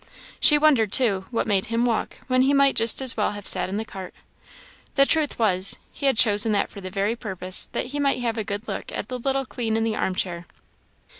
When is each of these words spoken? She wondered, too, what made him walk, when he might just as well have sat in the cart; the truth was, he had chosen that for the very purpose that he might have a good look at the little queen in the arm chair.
She 0.39 0.57
wondered, 0.57 0.91
too, 0.91 1.25
what 1.29 1.45
made 1.45 1.67
him 1.67 1.85
walk, 1.85 2.21
when 2.25 2.41
he 2.41 2.55
might 2.55 2.75
just 2.75 3.03
as 3.03 3.15
well 3.15 3.33
have 3.33 3.45
sat 3.45 3.69
in 3.69 3.77
the 3.77 3.85
cart; 3.85 4.15
the 4.95 5.05
truth 5.05 5.37
was, 5.37 5.77
he 5.93 6.07
had 6.07 6.17
chosen 6.17 6.53
that 6.53 6.71
for 6.71 6.81
the 6.81 6.89
very 6.89 7.15
purpose 7.15 7.69
that 7.73 7.85
he 7.93 7.99
might 7.99 8.19
have 8.19 8.35
a 8.39 8.43
good 8.43 8.67
look 8.67 8.91
at 8.91 9.09
the 9.09 9.19
little 9.19 9.45
queen 9.45 9.77
in 9.77 9.83
the 9.83 9.95
arm 9.95 10.15
chair. 10.15 10.47